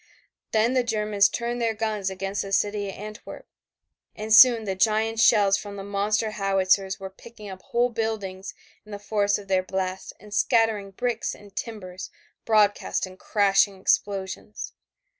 Then 0.51 0.73
the 0.73 0.83
Germans 0.83 1.29
turned 1.29 1.61
their 1.61 1.75
guns 1.75 2.09
against 2.09 2.41
the 2.41 2.51
city 2.51 2.89
of 2.89 2.95
Antwerp 2.95 3.45
and 4.15 4.33
soon 4.33 4.63
the 4.63 4.73
giant 4.73 5.19
shells 5.19 5.57
from 5.57 5.75
the 5.75 5.83
monster 5.83 6.31
howitzers 6.31 6.99
were 6.99 7.11
picking 7.11 7.47
up 7.51 7.61
whole 7.61 7.89
buildings 7.91 8.55
in 8.83 8.91
the 8.93 8.97
force 8.97 9.37
of 9.37 9.47
their 9.47 9.61
blast 9.61 10.13
and 10.19 10.33
scattering 10.33 10.89
bricks 10.89 11.35
and 11.35 11.55
timbers 11.55 12.09
broadcast 12.45 13.05
in 13.05 13.15
crashing 13.17 13.79
explosions. 13.79 14.73